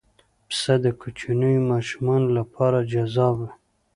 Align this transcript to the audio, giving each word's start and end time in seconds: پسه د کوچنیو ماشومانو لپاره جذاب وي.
پسه 0.47 0.73
د 0.83 0.85
کوچنیو 1.01 1.67
ماشومانو 1.71 2.27
لپاره 2.37 2.77
جذاب 2.91 3.35
وي. 3.41 3.51